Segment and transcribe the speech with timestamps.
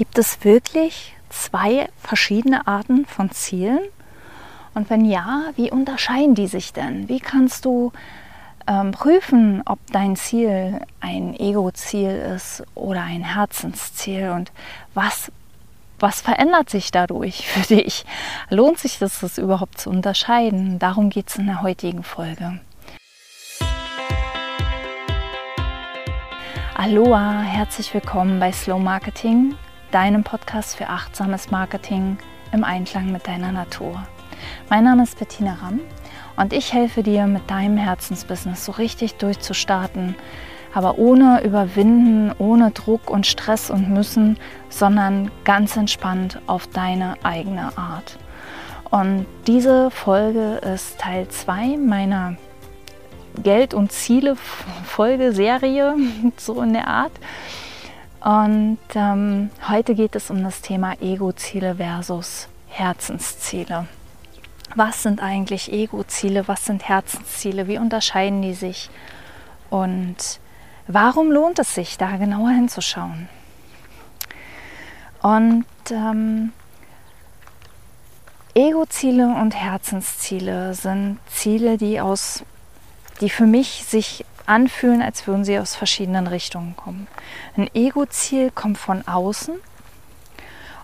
[0.00, 3.80] Gibt es wirklich zwei verschiedene Arten von Zielen?
[4.72, 7.10] Und wenn ja, wie unterscheiden die sich denn?
[7.10, 7.92] Wie kannst du
[8.66, 14.52] ähm, prüfen, ob dein Ziel ein Ego-Ziel ist oder ein Herzensziel und
[14.94, 15.30] was,
[15.98, 18.06] was verändert sich dadurch für dich?
[18.48, 20.78] Lohnt sich das, das überhaupt zu unterscheiden?
[20.78, 22.58] Darum geht es in der heutigen Folge.
[26.74, 29.54] Aloha, herzlich willkommen bei Slow Marketing,
[29.90, 32.18] deinem Podcast für achtsames Marketing
[32.52, 34.06] im Einklang mit deiner Natur.
[34.68, 35.80] Mein Name ist Bettina Ramm
[36.36, 40.14] und ich helfe dir mit deinem Herzensbusiness so richtig durchzustarten,
[40.72, 47.76] aber ohne Überwinden, ohne Druck und Stress und Müssen, sondern ganz entspannt auf deine eigene
[47.76, 48.16] Art.
[48.90, 52.36] Und diese Folge ist Teil 2 meiner
[53.42, 55.96] Geld und Ziele Folgeserie,
[56.36, 57.12] so in der Art.
[58.20, 63.88] Und ähm, heute geht es um das Thema Ego-Ziele versus Herzensziele.
[64.74, 66.46] Was sind eigentlich Ego-Ziele?
[66.46, 67.66] Was sind Herzensziele?
[67.66, 68.90] Wie unterscheiden die sich?
[69.70, 70.16] Und
[70.86, 73.28] warum lohnt es sich, da genauer hinzuschauen?
[75.22, 76.52] Und ähm,
[78.54, 82.44] Ego-Ziele und Herzensziele sind Ziele, die aus
[83.20, 87.06] die für mich sich anfühlen, als würden sie aus verschiedenen Richtungen kommen.
[87.56, 89.54] Ein Ego-Ziel kommt von außen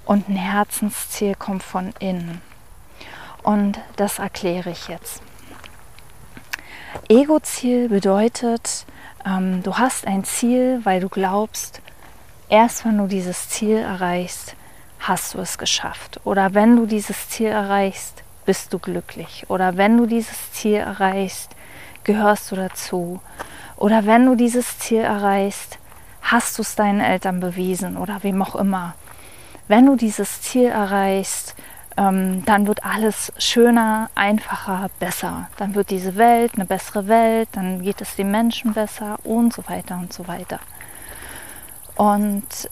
[0.04, 2.40] und ein Herzensziel kommt von innen.
[3.42, 5.20] Und das erkläre ich jetzt.
[7.08, 8.86] Ego-Ziel bedeutet,
[9.24, 11.80] ähm, du hast ein Ziel, weil du glaubst,
[12.48, 14.54] erst wenn du dieses Ziel erreichst,
[15.00, 16.20] hast du es geschafft.
[16.24, 19.44] Oder wenn du dieses Ziel erreichst, bist du glücklich.
[19.48, 21.50] Oder wenn du dieses Ziel erreichst,
[22.04, 23.20] gehörst du dazu.
[23.76, 25.78] Oder wenn du dieses Ziel erreichst,
[26.22, 28.94] hast du es deinen Eltern bewiesen oder wem auch immer.
[29.68, 31.54] Wenn du dieses Ziel erreichst,
[31.96, 35.48] ähm, dann wird alles schöner, einfacher, besser.
[35.56, 39.66] Dann wird diese Welt eine bessere Welt, dann geht es den Menschen besser und so
[39.68, 40.60] weiter und so weiter.
[41.94, 42.70] Und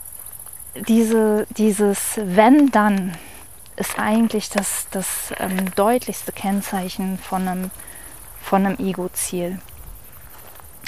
[0.88, 3.12] diese, dieses Wenn dann
[3.76, 7.70] ist eigentlich das, das ähm, deutlichste Kennzeichen von einem
[8.44, 9.59] von einem Ego-Ziel.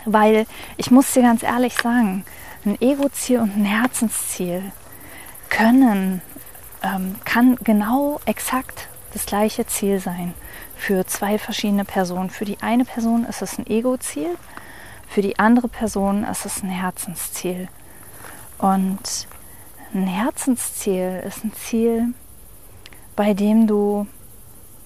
[0.06, 0.46] Weil
[0.76, 2.24] ich muss dir ganz ehrlich sagen,
[2.64, 4.62] ein Ego-Ziel und ein Herzensziel
[5.50, 6.22] können,
[6.82, 10.34] ähm, kann genau exakt das gleiche Ziel sein
[10.76, 12.30] für zwei verschiedene Personen.
[12.30, 14.36] Für die eine Person ist es ein Ego-Ziel,
[15.08, 17.68] für die andere Person ist es ein Herzensziel.
[18.58, 19.28] Und
[19.94, 22.14] ein Herzensziel ist ein Ziel,
[23.14, 24.06] bei dem du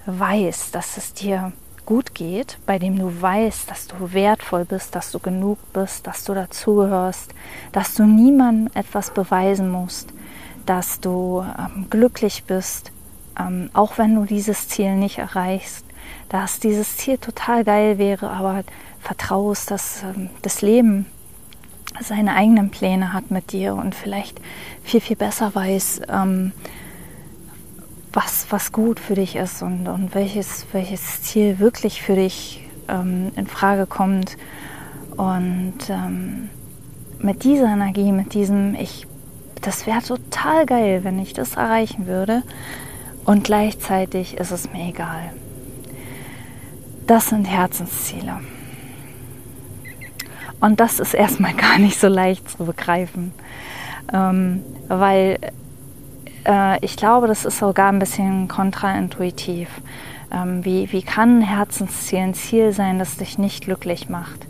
[0.06, 1.52] weißt, dass es dir
[1.86, 6.24] gut geht, bei dem du weißt, dass du wertvoll bist, dass du genug bist, dass
[6.24, 7.32] du dazugehörst,
[7.72, 10.12] dass du niemandem etwas beweisen musst,
[10.66, 12.92] dass du ähm, glücklich bist,
[13.38, 15.84] ähm, auch wenn du dieses Ziel nicht erreichst,
[16.28, 18.64] dass dieses Ziel total geil wäre, aber
[19.00, 21.06] vertraust, dass ähm, das Leben
[22.00, 24.40] seine eigenen Pläne hat mit dir und vielleicht
[24.84, 26.52] viel, viel besser weiß, ähm,
[28.12, 33.30] was, was gut für dich ist und, und welches, welches Ziel wirklich für dich ähm,
[33.36, 34.36] in Frage kommt.
[35.16, 36.48] Und ähm,
[37.18, 39.06] mit dieser Energie, mit diesem, ich,
[39.60, 42.42] das wäre total geil, wenn ich das erreichen würde.
[43.24, 45.32] Und gleichzeitig ist es mir egal.
[47.06, 48.40] Das sind Herzensziele.
[50.60, 53.32] Und das ist erstmal gar nicht so leicht zu begreifen,
[54.12, 55.38] ähm, weil
[56.44, 59.68] äh, ich glaube, das ist sogar ein bisschen kontraintuitiv.
[60.32, 64.46] Ähm, wie, wie kann ein Herzensziel ein Ziel sein, das dich nicht glücklich macht?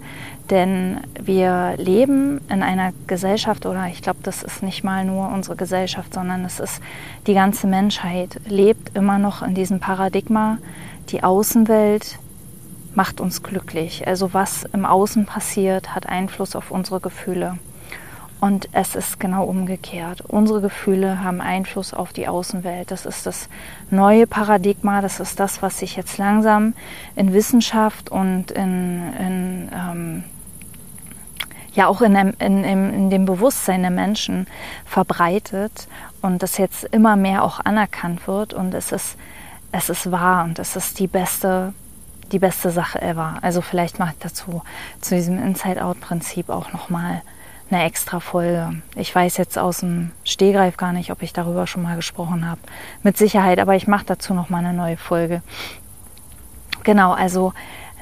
[0.50, 5.54] Denn wir leben in einer Gesellschaft, oder ich glaube, das ist nicht mal nur unsere
[5.54, 6.82] Gesellschaft, sondern es ist
[7.28, 10.58] die ganze Menschheit, lebt immer noch in diesem Paradigma,
[11.10, 12.18] die Außenwelt
[12.94, 14.06] macht uns glücklich.
[14.08, 17.58] Also was im Außen passiert, hat Einfluss auf unsere Gefühle.
[18.40, 20.22] Und es ist genau umgekehrt.
[20.22, 22.90] Unsere Gefühle haben Einfluss auf die Außenwelt.
[22.90, 23.50] Das ist das
[23.90, 25.02] neue Paradigma.
[25.02, 26.72] Das ist das, was sich jetzt langsam
[27.16, 30.24] in Wissenschaft und in, in ähm,
[31.74, 34.46] ja auch in, in, in, dem Bewusstsein der Menschen
[34.86, 35.86] verbreitet
[36.22, 38.54] und das jetzt immer mehr auch anerkannt wird.
[38.54, 39.16] Und es ist,
[39.70, 41.74] es ist wahr und es ist die beste
[42.32, 43.38] die beste Sache ever.
[43.42, 44.62] Also vielleicht mache ich dazu
[45.00, 47.22] zu diesem Inside-Out-Prinzip auch nochmal
[47.70, 48.82] eine extra Folge.
[48.96, 52.60] Ich weiß jetzt aus dem Stehgreif gar nicht, ob ich darüber schon mal gesprochen habe.
[53.02, 55.42] Mit Sicherheit, aber ich mache dazu noch mal eine neue Folge.
[56.82, 57.52] Genau, also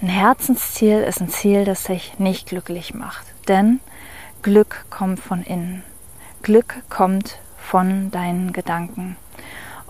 [0.00, 3.26] ein Herzensziel ist ein Ziel, das sich nicht glücklich macht.
[3.48, 3.80] Denn
[4.42, 5.82] Glück kommt von innen.
[6.42, 9.16] Glück kommt von deinen Gedanken.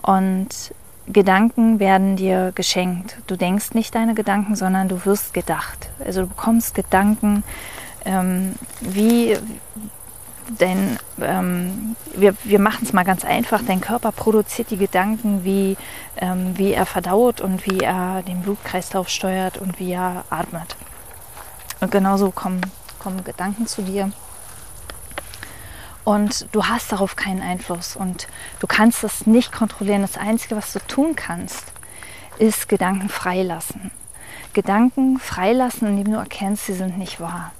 [0.01, 0.73] Und
[1.07, 3.17] Gedanken werden dir geschenkt.
[3.27, 5.89] Du denkst nicht deine Gedanken, sondern du wirst gedacht.
[6.03, 7.43] Also du bekommst Gedanken,
[8.05, 9.37] ähm, wie
[10.57, 15.77] dein, ähm, wir, wir machen es mal ganz einfach, dein Körper produziert die Gedanken, wie,
[16.17, 20.75] ähm, wie er verdaut und wie er den Blutkreislauf steuert und wie er atmet.
[21.81, 22.61] Und genauso kommen,
[22.99, 24.11] kommen Gedanken zu dir.
[26.03, 28.27] Und du hast darauf keinen Einfluss und
[28.59, 30.01] du kannst das nicht kontrollieren.
[30.01, 31.65] Das Einzige, was du tun kannst,
[32.39, 33.91] ist Gedanken freilassen.
[34.53, 37.51] Gedanken freilassen, indem du erkennst, sie sind nicht wahr.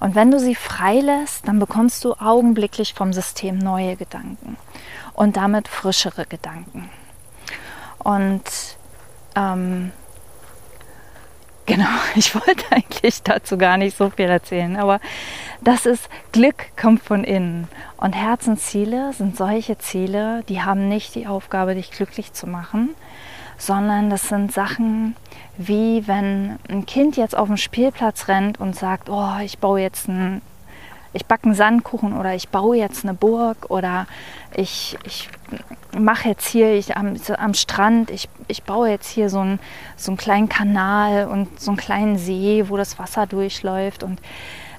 [0.00, 4.56] Und wenn du sie freilässt, dann bekommst du augenblicklich vom System neue Gedanken
[5.14, 6.88] und damit frischere Gedanken.
[7.98, 8.42] Und
[9.34, 9.92] ähm,
[11.68, 11.84] Genau,
[12.14, 15.00] ich wollte eigentlich dazu gar nicht so viel erzählen, aber
[15.60, 17.68] das ist Glück kommt von innen.
[17.98, 22.94] Und Herzensziele sind solche Ziele, die haben nicht die Aufgabe, dich glücklich zu machen,
[23.58, 25.14] sondern das sind Sachen
[25.58, 30.08] wie wenn ein Kind jetzt auf dem Spielplatz rennt und sagt, oh, ich baue jetzt
[30.08, 30.40] ein
[31.12, 34.06] ich backe einen Sandkuchen oder ich baue jetzt eine Burg oder
[34.54, 35.28] ich, ich
[35.98, 39.58] mache jetzt hier ich, am, am Strand, ich, ich baue jetzt hier so einen,
[39.96, 44.02] so einen kleinen Kanal und so einen kleinen See, wo das Wasser durchläuft.
[44.02, 44.20] Und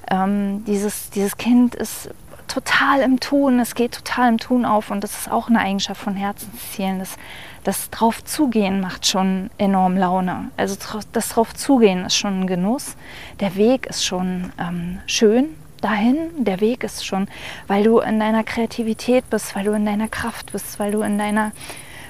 [0.08, 2.10] ähm, dieses, dieses Kind ist
[2.50, 6.00] total im Tun, es geht total im Tun auf und das ist auch eine Eigenschaft
[6.00, 6.98] von Herzenszielen.
[6.98, 7.16] Das,
[7.64, 10.50] das drauf zugehen macht schon enorm Laune.
[10.56, 10.76] Also
[11.12, 12.96] das drauf zugehen ist schon ein Genuss.
[13.38, 17.28] Der Weg ist schon ähm, schön dahin, der Weg ist schon,
[17.66, 21.18] weil du in deiner Kreativität bist, weil du in deiner Kraft bist, weil du in
[21.18, 21.52] deiner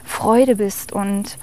[0.04, 0.92] Freude bist.
[0.92, 1.38] Und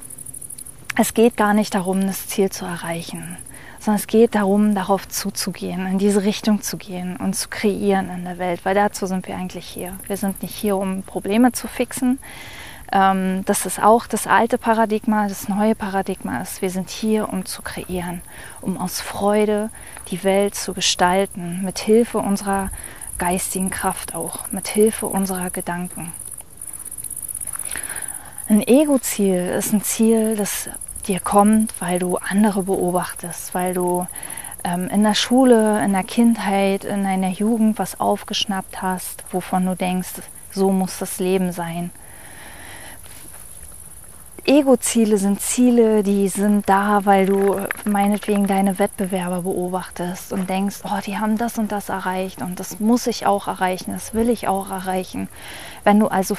[0.95, 3.37] es geht gar nicht darum, das Ziel zu erreichen,
[3.79, 8.23] sondern es geht darum, darauf zuzugehen, in diese Richtung zu gehen und zu kreieren in
[8.23, 9.93] der Welt, weil dazu sind wir eigentlich hier.
[10.07, 12.19] Wir sind nicht hier, um Probleme zu fixen,
[12.91, 17.45] ähm, das ist auch das alte Paradigma, das neue Paradigma ist, wir sind hier, um
[17.45, 18.21] zu kreieren,
[18.61, 19.69] um aus Freude
[20.09, 22.69] die Welt zu gestalten, mit Hilfe unserer
[23.17, 26.13] geistigen Kraft auch, mit Hilfe unserer Gedanken.
[28.47, 30.69] Ein Ego-Ziel ist ein Ziel, das
[31.07, 34.07] dir kommt, weil du andere beobachtest, weil du
[34.63, 39.75] ähm, in der Schule, in der Kindheit, in deiner Jugend was aufgeschnappt hast, wovon du
[39.75, 40.21] denkst,
[40.51, 41.91] so muss das Leben sein.
[44.49, 50.99] Ego-Ziele sind Ziele, die sind da, weil du meinetwegen deine Wettbewerber beobachtest und denkst, oh,
[51.05, 54.47] die haben das und das erreicht und das muss ich auch erreichen, das will ich
[54.47, 55.27] auch erreichen.
[55.83, 56.37] Wenn du also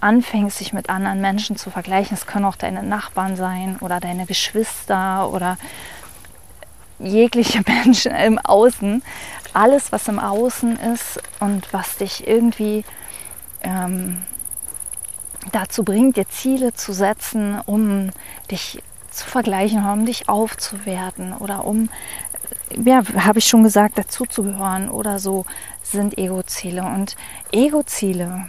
[0.00, 4.24] anfängst, dich mit anderen Menschen zu vergleichen, es können auch deine Nachbarn sein oder deine
[4.24, 5.58] Geschwister oder
[6.98, 9.02] jegliche Menschen im Außen,
[9.52, 12.86] alles, was im Außen ist und was dich irgendwie
[13.62, 14.22] ähm,
[15.52, 18.10] dazu bringt, dir Ziele zu setzen, um
[18.50, 21.88] dich zu vergleichen, um dich aufzuwerten oder um,
[22.84, 25.44] ja, habe ich schon gesagt, dazuzugehören oder so,
[25.82, 26.82] sind Ego-Ziele.
[26.82, 27.16] Und
[27.52, 28.48] Ego-Ziele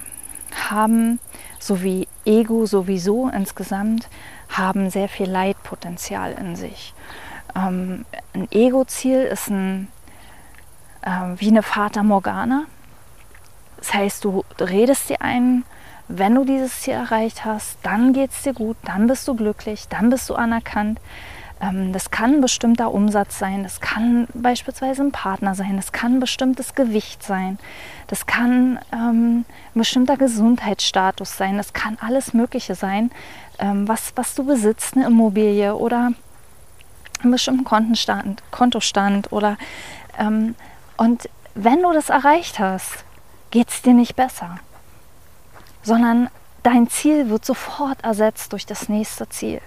[0.69, 1.19] haben,
[1.59, 4.07] so wie Ego sowieso insgesamt,
[4.49, 6.93] haben sehr viel Leitpotenzial in sich.
[7.55, 9.87] Ähm, ein Ego-Ziel ist ein,
[11.01, 12.65] äh, wie eine Fata Morgana.
[13.77, 15.63] Das heißt, du redest dir ein,
[16.17, 19.87] wenn du dieses Ziel erreicht hast, dann geht es dir gut, dann bist du glücklich,
[19.89, 20.99] dann bist du anerkannt.
[21.61, 26.15] Ähm, das kann ein bestimmter Umsatz sein, das kann beispielsweise ein Partner sein, das kann
[26.15, 27.59] ein bestimmtes Gewicht sein,
[28.07, 33.11] das kann ähm, ein bestimmter Gesundheitsstatus sein, das kann alles Mögliche sein,
[33.59, 36.11] ähm, was, was du besitzt, eine Immobilie oder
[37.21, 39.57] einen bestimmten Kontenstand, Kontostand oder
[40.17, 40.55] ähm,
[40.97, 43.03] und wenn du das erreicht hast,
[43.51, 44.59] geht es dir nicht besser
[45.83, 46.29] sondern
[46.63, 49.61] dein Ziel wird sofort ersetzt durch das nächste Ziel.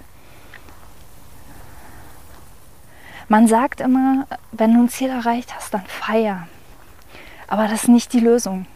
[3.28, 6.47] Man sagt immer, wenn du ein Ziel erreicht hast, dann feier.
[7.49, 8.66] Aber das ist nicht die Lösung.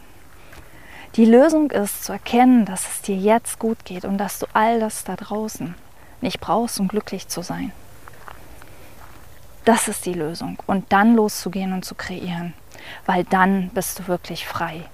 [1.15, 4.79] Die Lösung ist zu erkennen, dass es dir jetzt gut geht und dass du all
[4.79, 5.75] das da draußen
[6.21, 7.71] nicht brauchst, um glücklich zu sein.
[9.65, 10.57] Das ist die Lösung.
[10.65, 12.53] Und dann loszugehen und zu kreieren,
[13.05, 14.85] weil dann bist du wirklich frei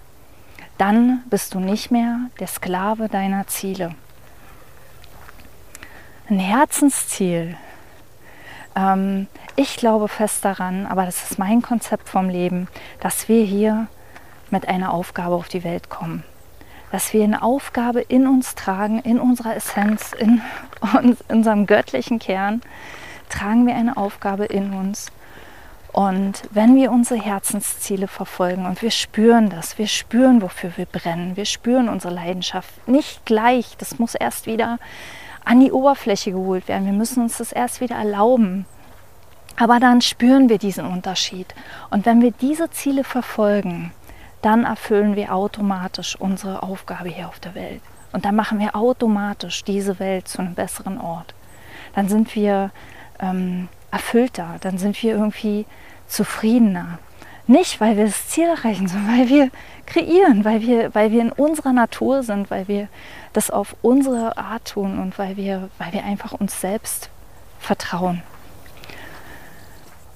[0.77, 3.96] dann bist du nicht mehr der Sklave deiner Ziele.
[6.29, 7.55] Ein Herzensziel.
[8.75, 12.67] Ähm, ich glaube fest daran, aber das ist mein Konzept vom Leben,
[13.00, 13.88] dass wir hier
[14.50, 16.24] mit einer Aufgabe auf die Welt kommen.
[16.91, 20.41] Dass wir eine Aufgabe in uns tragen, in unserer Essenz, in,
[21.01, 22.62] in unserem göttlichen Kern,
[23.29, 25.12] tragen wir eine Aufgabe in uns.
[25.96, 31.38] Und wenn wir unsere Herzensziele verfolgen und wir spüren das, wir spüren, wofür wir brennen,
[31.38, 34.78] wir spüren unsere Leidenschaft, nicht gleich, das muss erst wieder
[35.46, 38.66] an die Oberfläche geholt werden, wir müssen uns das erst wieder erlauben.
[39.56, 41.56] Aber dann spüren wir diesen Unterschied.
[41.90, 43.94] Und wenn wir diese Ziele verfolgen,
[44.42, 47.82] dann erfüllen wir automatisch unsere Aufgabe hier auf der Welt.
[48.12, 51.34] Und dann machen wir automatisch diese Welt zu einem besseren Ort.
[51.94, 52.72] Dann sind wir
[53.22, 55.66] ähm, erfüllter, dann sind wir irgendwie
[56.08, 57.00] zufriedener.
[57.48, 59.50] Nicht, weil wir das Ziel erreichen, sondern weil wir
[59.86, 62.90] kreieren, weil wir, weil wir in unserer Natur sind, weil wir
[63.32, 67.10] das auf unsere Art tun und weil wir, weil wir einfach uns selbst
[67.60, 68.22] vertrauen.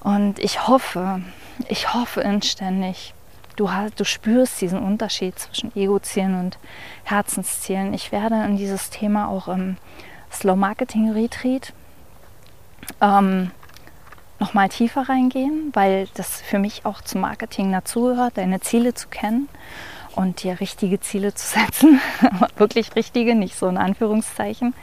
[0.00, 1.22] Und ich hoffe,
[1.68, 3.14] ich hoffe inständig,
[3.56, 6.58] du, du spürst diesen Unterschied zwischen Ego-Zielen und
[7.04, 7.94] Herzenszielen.
[7.94, 9.76] Ich werde in dieses Thema auch im
[10.30, 11.72] Slow Marketing Retreat
[13.00, 13.50] ähm,
[14.40, 19.48] nochmal tiefer reingehen, weil das für mich auch zum Marketing dazugehört, deine Ziele zu kennen
[20.16, 22.00] und dir richtige Ziele zu setzen.
[22.56, 24.74] Wirklich richtige, nicht so in Anführungszeichen.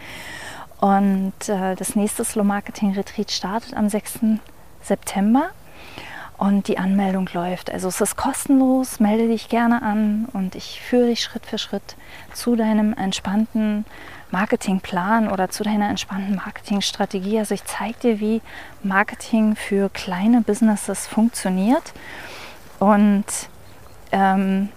[0.80, 4.20] Und äh, das nächste Slow Marketing Retreat startet am 6.
[4.82, 5.50] September
[6.38, 7.72] und die Anmeldung läuft.
[7.72, 11.96] Also es ist kostenlos, melde dich gerne an und ich führe dich Schritt für Schritt
[12.34, 13.86] zu deinem entspannten
[14.32, 17.40] Marketingplan oder zu deiner entspannten Marketingstrategie.
[17.40, 18.42] Also ich zeige dir, wie
[18.84, 21.94] Marketing für kleine Businesses funktioniert.
[22.80, 23.26] Und
[24.12, 24.70] ähm,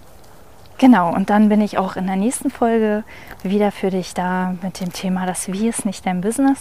[0.77, 3.03] genau, und dann bin ich auch in der nächsten Folge
[3.43, 6.59] wieder für dich da mit dem Thema, das Wie ist nicht dein Business.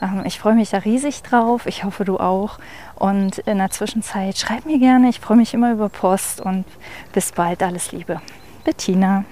[0.00, 1.66] Ähm, ich freue mich da riesig drauf.
[1.66, 2.58] Ich hoffe, du auch.
[2.94, 5.08] Und in der Zwischenzeit schreib mir gerne.
[5.08, 6.64] Ich freue mich immer über Post und
[7.12, 7.62] bis bald.
[7.62, 8.20] Alles Liebe.
[8.64, 9.24] Bettina.